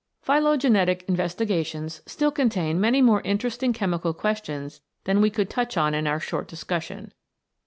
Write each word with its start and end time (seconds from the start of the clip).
Phylogenetic 0.23 1.03
investigations 1.03 2.01
still 2.07 2.31
contain 2.31 2.81
many 2.81 3.03
more 3.03 3.21
interesting 3.21 3.71
chemical 3.71 4.15
questions 4.15 4.81
than 5.03 5.21
we 5.21 5.29
could 5.29 5.47
touch 5.47 5.77
on 5.77 5.93
in 5.93 6.07
our 6.07 6.19
short 6.19 6.47
discussion. 6.47 7.11